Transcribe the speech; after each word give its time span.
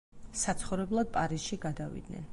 საცხოვრებლად 0.43 1.13
პარიზში 1.19 1.63
გადავიდნენ. 1.67 2.29